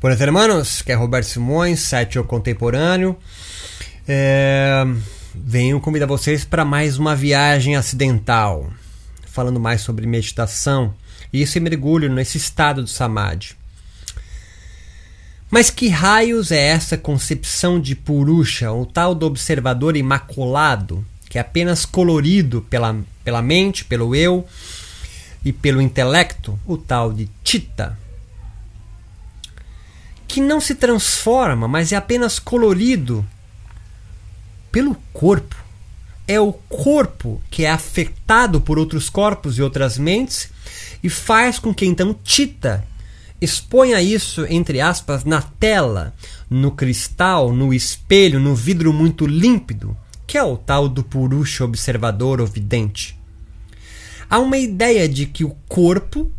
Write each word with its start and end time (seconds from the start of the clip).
Buenas 0.00 0.20
hermanos, 0.20 0.80
que 0.80 0.92
é 0.92 0.94
Roberto 0.94 1.26
Simões, 1.26 1.80
site 1.80 2.20
O 2.20 2.24
Contemporâneo. 2.24 3.16
É, 4.06 4.84
venho 5.34 5.80
convidar 5.80 6.06
vocês 6.06 6.44
para 6.44 6.64
mais 6.64 6.98
uma 6.98 7.16
viagem 7.16 7.74
acidental, 7.74 8.72
falando 9.26 9.58
mais 9.58 9.80
sobre 9.80 10.06
meditação 10.06 10.94
e 11.32 11.42
esse 11.42 11.58
mergulho 11.58 12.08
nesse 12.08 12.38
estado 12.38 12.84
do 12.84 12.88
samadhi. 12.88 13.56
Mas 15.50 15.68
que 15.68 15.88
raios 15.88 16.52
é 16.52 16.64
essa 16.68 16.96
concepção 16.96 17.80
de 17.80 17.96
Purusha, 17.96 18.70
o 18.70 18.86
tal 18.86 19.16
do 19.16 19.26
observador 19.26 19.96
imaculado, 19.96 21.04
que 21.28 21.38
é 21.38 21.40
apenas 21.40 21.84
colorido 21.84 22.64
pela, 22.70 22.96
pela 23.24 23.42
mente, 23.42 23.84
pelo 23.84 24.14
eu 24.14 24.46
e 25.44 25.52
pelo 25.52 25.82
intelecto, 25.82 26.56
o 26.64 26.76
tal 26.76 27.12
de 27.12 27.28
Chitta? 27.42 27.98
Que 30.28 30.42
não 30.42 30.60
se 30.60 30.74
transforma, 30.74 31.66
mas 31.66 31.90
é 31.90 31.96
apenas 31.96 32.38
colorido 32.38 33.26
pelo 34.70 34.94
corpo. 35.12 35.56
É 36.26 36.38
o 36.38 36.52
corpo 36.52 37.40
que 37.50 37.64
é 37.64 37.70
afetado 37.70 38.60
por 38.60 38.78
outros 38.78 39.08
corpos 39.08 39.56
e 39.56 39.62
outras 39.62 39.96
mentes 39.96 40.50
e 41.02 41.08
faz 41.08 41.58
com 41.58 41.72
que 41.72 41.86
então 41.86 42.14
Tita 42.22 42.86
exponha 43.40 44.02
isso, 44.02 44.44
entre 44.50 44.80
aspas, 44.80 45.24
na 45.24 45.40
tela, 45.40 46.14
no 46.50 46.72
cristal, 46.72 47.50
no 47.50 47.72
espelho, 47.72 48.38
no 48.38 48.54
vidro 48.54 48.92
muito 48.92 49.26
límpido, 49.26 49.96
que 50.26 50.36
é 50.36 50.42
o 50.42 50.58
tal 50.58 50.88
do 50.88 51.02
Purusha 51.02 51.64
observador 51.64 52.40
ou 52.42 52.46
vidente. 52.46 53.18
Há 54.28 54.38
uma 54.38 54.58
ideia 54.58 55.08
de 55.08 55.24
que 55.24 55.44
o 55.44 55.56
corpo 55.66 56.30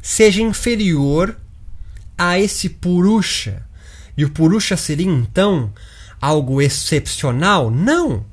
seja 0.00 0.40
inferior 0.40 1.36
a 2.16 2.38
esse 2.38 2.68
Purusha. 2.68 3.62
E 4.16 4.24
o 4.24 4.30
Purusha 4.30 4.76
seria 4.76 5.06
então 5.06 5.72
algo 6.20 6.62
excepcional? 6.62 7.70
Não! 7.70 8.24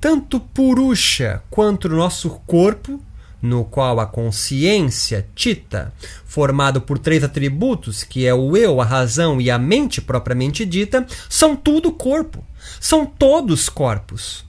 Tanto 0.00 0.38
Purusha 0.38 1.42
quanto 1.48 1.88
o 1.88 1.96
nosso 1.96 2.28
corpo, 2.46 3.02
no 3.40 3.64
qual 3.64 4.00
a 4.00 4.06
consciência, 4.06 5.26
Tita, 5.34 5.92
formado 6.26 6.80
por 6.80 6.98
três 6.98 7.24
atributos, 7.24 8.02
que 8.04 8.26
é 8.26 8.34
o 8.34 8.56
eu, 8.56 8.80
a 8.80 8.84
razão 8.84 9.40
e 9.40 9.50
a 9.50 9.58
mente 9.58 10.00
propriamente 10.00 10.64
dita, 10.64 11.06
são 11.28 11.56
tudo 11.56 11.92
corpo. 11.92 12.44
São 12.80 13.06
todos 13.06 13.68
corpos. 13.68 14.44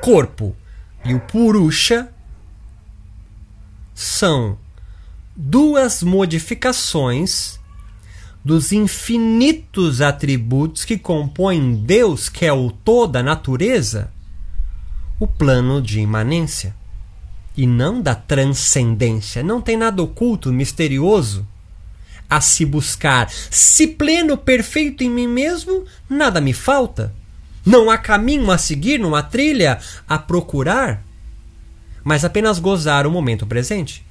Corpo 0.00 0.54
e 1.04 1.14
o 1.14 1.20
Purusha 1.20 2.08
são 3.94 4.58
duas 5.34 6.02
modificações 6.02 7.58
dos 8.44 8.72
infinitos 8.72 10.00
atributos 10.00 10.84
que 10.84 10.98
compõem 10.98 11.74
Deus, 11.74 12.28
que 12.28 12.44
é 12.44 12.52
o 12.52 12.70
todo, 12.70 13.16
a 13.16 13.22
natureza, 13.22 14.10
o 15.18 15.26
plano 15.26 15.80
de 15.80 16.00
imanência 16.00 16.74
e 17.56 17.66
não 17.66 18.00
da 18.00 18.14
transcendência. 18.14 19.42
Não 19.42 19.60
tem 19.60 19.76
nada 19.76 20.02
oculto, 20.02 20.52
misterioso 20.52 21.46
a 22.28 22.40
se 22.40 22.64
buscar. 22.64 23.30
Se 23.30 23.86
pleno, 23.86 24.36
perfeito 24.38 25.04
em 25.04 25.10
mim 25.10 25.28
mesmo, 25.28 25.84
nada 26.08 26.40
me 26.40 26.52
falta. 26.52 27.14
Não 27.64 27.90
há 27.90 27.98
caminho 27.98 28.50
a 28.50 28.58
seguir, 28.58 28.98
não 28.98 29.14
há 29.14 29.22
trilha 29.22 29.78
a 30.08 30.18
procurar, 30.18 31.04
mas 32.02 32.24
apenas 32.24 32.58
gozar 32.58 33.06
o 33.06 33.10
momento 33.10 33.46
presente. 33.46 34.04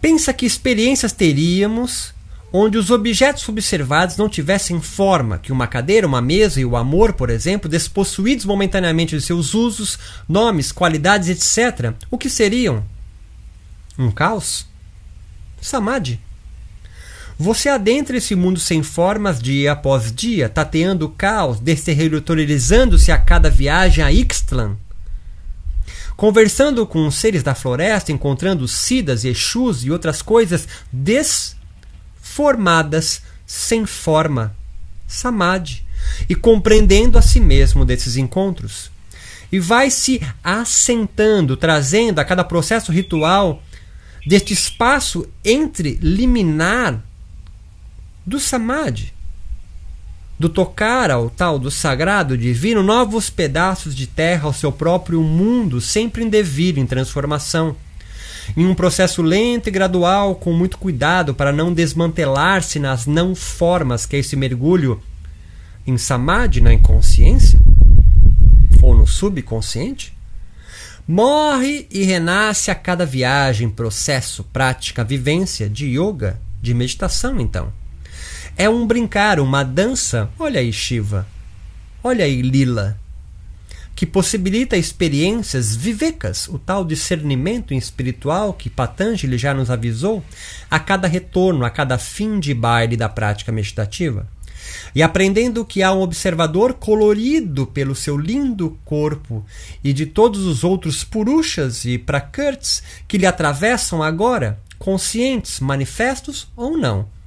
Pensa 0.00 0.32
que 0.32 0.46
experiências 0.46 1.12
teríamos 1.12 2.14
onde 2.52 2.78
os 2.78 2.90
objetos 2.90 3.48
observados 3.48 4.16
não 4.16 4.28
tivessem 4.28 4.80
forma, 4.80 5.38
que 5.38 5.52
uma 5.52 5.66
cadeira, 5.66 6.06
uma 6.06 6.22
mesa 6.22 6.60
e 6.60 6.64
o 6.64 6.76
amor, 6.76 7.12
por 7.12 7.30
exemplo, 7.30 7.68
despossuídos 7.68 8.44
momentaneamente 8.44 9.16
de 9.16 9.22
seus 9.22 9.54
usos, 9.54 9.98
nomes, 10.28 10.72
qualidades, 10.72 11.28
etc., 11.28 11.92
o 12.10 12.16
que 12.16 12.30
seriam? 12.30 12.84
Um 13.98 14.10
caos? 14.10 14.66
Samadhi. 15.60 16.20
Você 17.38 17.68
adentra 17.68 18.16
esse 18.16 18.34
mundo 18.34 18.58
sem 18.58 18.82
formas 18.82 19.40
dia 19.40 19.72
após 19.72 20.12
dia, 20.12 20.48
tateando 20.48 21.06
o 21.06 21.10
caos, 21.10 21.60
desterritorializando-se 21.60 23.12
a 23.12 23.18
cada 23.18 23.48
viagem 23.48 24.02
a 24.02 24.10
Ixtlan, 24.10 24.76
Conversando 26.18 26.84
com 26.84 27.06
os 27.06 27.14
seres 27.14 27.42
da 27.44 27.54
floresta, 27.54 28.10
encontrando 28.10 28.66
sidas, 28.66 29.24
exus 29.24 29.84
e 29.84 29.90
outras 29.92 30.20
coisas 30.20 30.66
desformadas, 30.92 33.22
sem 33.46 33.86
forma, 33.86 34.52
samadhi, 35.06 35.86
e 36.28 36.34
compreendendo 36.34 37.18
a 37.18 37.22
si 37.22 37.38
mesmo 37.38 37.84
desses 37.84 38.16
encontros. 38.16 38.90
E 39.52 39.60
vai 39.60 39.92
se 39.92 40.20
assentando, 40.42 41.56
trazendo 41.56 42.18
a 42.18 42.24
cada 42.24 42.42
processo 42.42 42.90
ritual 42.90 43.62
deste 44.26 44.52
espaço 44.52 45.24
entre 45.44 46.00
liminar 46.02 47.00
do 48.26 48.40
samadhi 48.40 49.16
do 50.38 50.48
tocar 50.48 51.10
ao 51.10 51.28
tal 51.28 51.58
do 51.58 51.70
sagrado 51.70 52.38
divino 52.38 52.82
novos 52.82 53.28
pedaços 53.28 53.94
de 53.94 54.06
terra 54.06 54.44
ao 54.44 54.52
seu 54.52 54.70
próprio 54.70 55.20
mundo, 55.20 55.80
sempre 55.80 56.22
em 56.22 56.28
devir, 56.28 56.78
em 56.78 56.86
transformação. 56.86 57.74
Em 58.56 58.64
um 58.64 58.74
processo 58.74 59.20
lento 59.20 59.68
e 59.68 59.72
gradual, 59.72 60.36
com 60.36 60.52
muito 60.52 60.78
cuidado 60.78 61.34
para 61.34 61.52
não 61.52 61.74
desmantelar-se 61.74 62.78
nas 62.78 63.04
não 63.04 63.34
formas 63.34 64.06
que 64.06 64.16
é 64.16 64.20
esse 64.20 64.36
mergulho 64.36 65.02
em 65.86 65.98
samadhi, 65.98 66.60
na 66.60 66.72
inconsciência, 66.72 67.60
ou 68.80 68.94
no 68.94 69.06
subconsciente, 69.06 70.16
morre 71.06 71.86
e 71.90 72.04
renasce 72.04 72.70
a 72.70 72.74
cada 72.74 73.04
viagem, 73.04 73.68
processo, 73.68 74.44
prática, 74.44 75.02
vivência 75.02 75.68
de 75.68 75.86
yoga, 75.86 76.38
de 76.60 76.74
meditação, 76.74 77.40
então. 77.40 77.72
É 78.60 78.68
um 78.68 78.84
brincar, 78.84 79.38
uma 79.38 79.62
dança. 79.62 80.28
Olha 80.36 80.58
aí, 80.58 80.72
Shiva. 80.72 81.24
Olha 82.02 82.24
aí, 82.24 82.42
Lila. 82.42 82.98
Que 83.94 84.04
possibilita 84.04 84.76
experiências 84.76 85.76
vivecas, 85.76 86.48
o 86.48 86.58
tal 86.58 86.84
discernimento 86.84 87.72
espiritual 87.72 88.52
que 88.52 88.68
Patanjali 88.68 89.38
já 89.38 89.54
nos 89.54 89.70
avisou 89.70 90.24
a 90.68 90.80
cada 90.80 91.06
retorno, 91.06 91.64
a 91.64 91.70
cada 91.70 91.98
fim 91.98 92.40
de 92.40 92.52
baile 92.52 92.96
da 92.96 93.08
prática 93.08 93.52
meditativa. 93.52 94.26
E 94.92 95.04
aprendendo 95.04 95.64
que 95.64 95.80
há 95.80 95.92
um 95.92 96.00
observador 96.00 96.74
colorido 96.74 97.64
pelo 97.64 97.94
seu 97.94 98.18
lindo 98.18 98.76
corpo 98.84 99.46
e 99.84 99.92
de 99.92 100.04
todos 100.04 100.44
os 100.44 100.64
outros 100.64 101.04
purushas 101.04 101.84
e 101.84 101.96
prakrtis 101.96 102.82
que 103.06 103.18
lhe 103.18 103.26
atravessam 103.26 104.02
agora, 104.02 104.58
conscientes, 104.80 105.60
manifestos 105.60 106.48
ou 106.56 106.76
não 106.76 107.17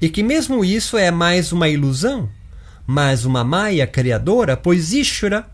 e 0.00 0.08
que 0.08 0.22
mesmo 0.22 0.64
isso 0.64 0.96
é 0.96 1.10
mais 1.10 1.52
uma 1.52 1.68
ilusão, 1.68 2.28
mais 2.86 3.24
uma 3.24 3.42
maia 3.42 3.86
criadora, 3.86 4.56
pois 4.56 4.92
Ishvara, 4.92 5.46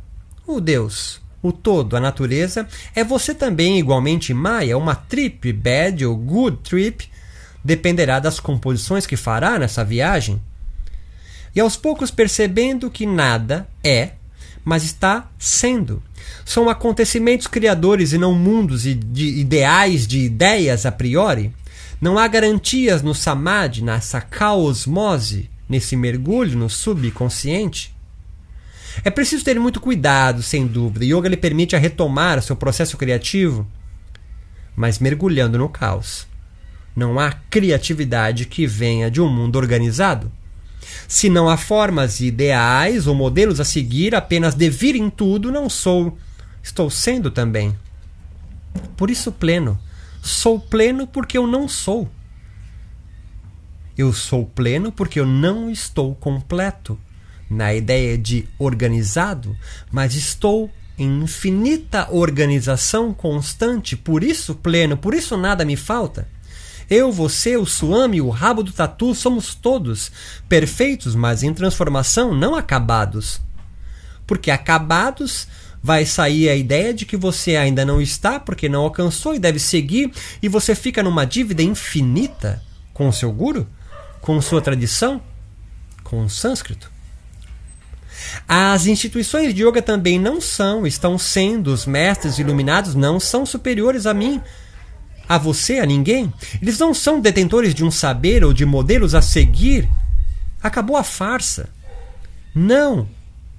o 0.46 0.60
Deus, 0.60 1.20
o 1.42 1.52
todo, 1.52 1.96
a 1.96 2.00
natureza, 2.00 2.66
é 2.94 3.04
você 3.04 3.34
também 3.34 3.78
igualmente 3.78 4.34
maia, 4.34 4.76
uma 4.76 4.94
trip, 4.94 5.52
bad 5.52 6.04
ou 6.04 6.16
good 6.16 6.58
trip, 6.58 7.08
dependerá 7.64 8.18
das 8.18 8.40
composições 8.40 9.06
que 9.06 9.16
fará 9.16 9.58
nessa 9.58 9.84
viagem. 9.84 10.40
E 11.54 11.60
aos 11.60 11.76
poucos 11.76 12.10
percebendo 12.10 12.90
que 12.90 13.06
nada 13.06 13.68
é, 13.82 14.12
mas 14.64 14.84
está 14.84 15.30
sendo. 15.38 16.02
São 16.44 16.68
acontecimentos 16.68 17.46
criadores 17.46 18.12
e 18.12 18.18
não 18.18 18.34
mundos 18.34 18.86
e 18.86 18.94
de 18.94 19.40
ideais 19.40 20.06
de 20.06 20.20
ideias 20.20 20.86
a 20.86 20.92
priori. 20.92 21.52
Não 22.00 22.18
há 22.18 22.26
garantias 22.26 23.02
no 23.02 23.14
samadhi, 23.14 23.84
nessa 23.84 24.22
caosmose, 24.22 25.50
nesse 25.68 25.94
mergulho 25.94 26.56
no 26.56 26.70
subconsciente. 26.70 27.94
É 29.04 29.10
preciso 29.10 29.44
ter 29.44 29.60
muito 29.60 29.80
cuidado, 29.80 30.42
sem 30.42 30.66
dúvida. 30.66 31.04
Yoga 31.04 31.28
lhe 31.28 31.36
permite 31.36 31.76
retomar 31.76 32.40
seu 32.40 32.56
processo 32.56 32.96
criativo, 32.96 33.66
mas 34.74 34.98
mergulhando 34.98 35.58
no 35.58 35.68
caos. 35.68 36.26
Não 36.96 37.20
há 37.20 37.32
criatividade 37.50 38.46
que 38.46 38.66
venha 38.66 39.10
de 39.10 39.20
um 39.20 39.28
mundo 39.28 39.56
organizado. 39.56 40.32
Se 41.06 41.28
não 41.28 41.50
há 41.50 41.58
formas 41.58 42.20
ideais 42.20 43.06
ou 43.06 43.14
modelos 43.14 43.60
a 43.60 43.64
seguir, 43.64 44.14
apenas 44.14 44.54
devir 44.54 44.96
em 44.96 45.10
tudo, 45.10 45.52
não 45.52 45.68
sou, 45.68 46.16
estou 46.62 46.88
sendo 46.88 47.30
também. 47.30 47.76
Por 48.96 49.10
isso, 49.10 49.30
pleno 49.30 49.78
Sou 50.22 50.58
pleno 50.58 51.06
porque 51.06 51.36
eu 51.38 51.46
não 51.46 51.68
sou. 51.68 52.08
Eu 53.96 54.12
sou 54.12 54.46
pleno 54.46 54.90
porque 54.90 55.20
eu 55.20 55.26
não 55.26 55.70
estou 55.70 56.14
completo 56.14 56.98
na 57.50 57.74
ideia 57.74 58.16
de 58.16 58.48
organizado, 58.58 59.56
mas 59.90 60.14
estou 60.14 60.70
em 60.96 61.22
infinita 61.22 62.08
organização 62.10 63.12
constante, 63.12 63.96
por 63.96 64.22
isso 64.22 64.54
pleno, 64.54 64.96
por 64.96 65.14
isso 65.14 65.36
nada 65.36 65.64
me 65.64 65.74
falta. 65.74 66.28
Eu, 66.88 67.10
você, 67.10 67.56
o 67.56 67.64
suame, 67.64 68.20
o 68.20 68.30
rabo 68.30 68.62
do 68.62 68.72
tatu, 68.72 69.14
somos 69.14 69.54
todos 69.54 70.10
perfeitos, 70.48 71.14
mas 71.14 71.42
em 71.42 71.54
transformação, 71.54 72.34
não 72.34 72.54
acabados. 72.54 73.40
Porque 74.30 74.48
acabados 74.48 75.48
vai 75.82 76.06
sair 76.06 76.48
a 76.48 76.54
ideia 76.54 76.94
de 76.94 77.04
que 77.04 77.16
você 77.16 77.56
ainda 77.56 77.84
não 77.84 78.00
está 78.00 78.38
porque 78.38 78.68
não 78.68 78.82
alcançou 78.82 79.34
e 79.34 79.40
deve 79.40 79.58
seguir, 79.58 80.12
e 80.40 80.48
você 80.48 80.72
fica 80.72 81.02
numa 81.02 81.24
dívida 81.24 81.64
infinita 81.64 82.62
com 82.94 83.08
o 83.08 83.12
seu 83.12 83.32
guru, 83.32 83.66
com 84.20 84.40
sua 84.40 84.62
tradição, 84.62 85.20
com 86.04 86.24
o 86.24 86.30
sânscrito. 86.30 86.88
As 88.46 88.86
instituições 88.86 89.52
de 89.52 89.66
yoga 89.66 89.82
também 89.82 90.16
não 90.16 90.40
são, 90.40 90.86
estão 90.86 91.18
sendo, 91.18 91.72
os 91.72 91.84
mestres 91.84 92.38
iluminados 92.38 92.94
não 92.94 93.18
são 93.18 93.44
superiores 93.44 94.06
a 94.06 94.14
mim, 94.14 94.40
a 95.28 95.38
você, 95.38 95.80
a 95.80 95.86
ninguém. 95.86 96.32
Eles 96.62 96.78
não 96.78 96.94
são 96.94 97.20
detentores 97.20 97.74
de 97.74 97.84
um 97.84 97.90
saber 97.90 98.44
ou 98.44 98.52
de 98.52 98.64
modelos 98.64 99.12
a 99.12 99.22
seguir. 99.22 99.88
Acabou 100.62 100.96
a 100.96 101.02
farsa. 101.02 101.68
Não, 102.54 103.08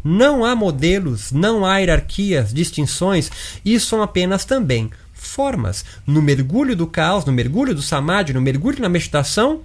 não 0.04 0.44
há 0.44 0.56
modelos, 0.56 1.32
não 1.32 1.66
há 1.66 1.78
hierarquias, 1.78 2.54
distinções, 2.54 3.30
isso 3.64 3.88
são 3.88 4.02
apenas 4.02 4.46
também 4.46 4.90
formas. 5.14 5.86
No 6.06 6.22
mergulho 6.22 6.76
do 6.76 6.88
caos, 6.88 7.26
no 7.26 7.32
mergulho 7.32 7.76
do 7.76 7.82
samadhi, 7.82 8.34
no 8.34 8.42
mergulho 8.42 8.82
na 8.82 8.90
meditação, 8.90 9.62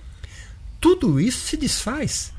tudo 0.80 1.18
isso 1.18 1.46
se 1.46 1.56
desfaz. 1.56 2.32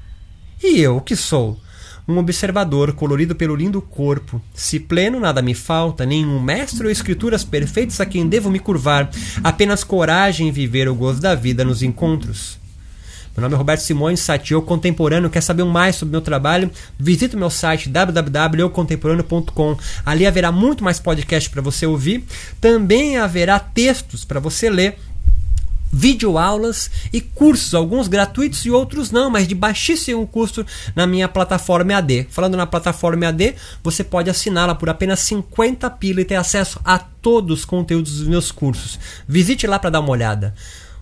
E 0.63 0.79
eu, 0.79 1.01
que 1.01 1.15
sou? 1.15 1.59
Um 2.07 2.17
observador 2.17 2.93
colorido 2.93 3.35
pelo 3.35 3.55
lindo 3.55 3.81
corpo. 3.81 4.41
Se 4.53 4.79
pleno 4.79 5.19
nada 5.19 5.41
me 5.41 5.53
falta, 5.53 6.05
nenhum 6.05 6.39
mestre 6.39 6.85
ou 6.85 6.91
escrituras 6.91 7.43
perfeitas 7.43 7.99
a 7.99 8.05
quem 8.05 8.27
devo 8.27 8.49
me 8.49 8.59
curvar, 8.59 9.09
apenas 9.43 9.83
coragem 9.83 10.47
em 10.47 10.51
viver 10.51 10.87
o 10.87 10.95
gozo 10.95 11.19
da 11.19 11.35
vida 11.35 11.65
nos 11.65 11.83
encontros. 11.83 12.57
Meu 13.37 13.43
nome 13.43 13.53
é 13.53 13.57
Roberto 13.59 13.81
Simões, 13.81 14.19
site 14.19 14.53
Eu 14.53 14.63
Contemporâneo. 14.63 15.29
Quer 15.29 15.41
saber 15.41 15.63
mais 15.63 15.95
sobre 15.95 16.11
meu 16.11 16.21
trabalho? 16.21 16.71
Visite 16.97 17.35
o 17.35 17.37
meu 17.39 17.51
site 17.51 17.87
www.eucontemporâneo.com. 17.87 19.77
Ali 20.03 20.25
haverá 20.25 20.51
muito 20.51 20.83
mais 20.83 20.99
podcast 20.99 21.47
para 21.47 21.61
você 21.61 21.85
ouvir. 21.85 22.23
Também 22.59 23.17
haverá 23.17 23.59
textos 23.59 24.25
para 24.25 24.39
você 24.39 24.71
ler 24.71 24.97
videoaulas 25.93 26.89
e 27.13 27.21
cursos, 27.21 27.75
alguns 27.75 28.07
gratuitos 28.07 28.65
e 28.65 28.71
outros 28.71 29.11
não, 29.11 29.29
mas 29.29 29.47
de 29.47 29.53
baixíssimo 29.53 30.25
custo 30.25 30.65
na 30.95 31.05
minha 31.05 31.27
plataforma 31.27 31.93
EAD. 31.93 32.25
Falando 32.31 32.57
na 32.57 32.65
plataforma 32.65 33.25
EAD, 33.25 33.53
você 33.83 34.03
pode 34.03 34.31
assiná-la 34.31 34.73
por 34.73 34.89
apenas 34.89 35.19
50 35.19 35.87
pila 35.91 36.21
e 36.21 36.25
ter 36.25 36.37
acesso 36.37 36.79
a 36.83 36.97
todos 36.97 37.59
os 37.59 37.65
conteúdos 37.65 38.17
dos 38.17 38.27
meus 38.27 38.51
cursos. 38.51 38.99
Visite 39.27 39.67
lá 39.67 39.77
para 39.77 39.91
dar 39.91 39.99
uma 39.99 40.09
olhada. 40.09 40.55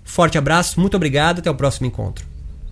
Forte 0.06 0.38
abraço, 0.38 0.80
muito 0.80 0.96
obrigado, 0.96 1.40
até 1.40 1.52
o 1.52 1.56
próximo 1.56 1.88
encontro. 1.88 2.35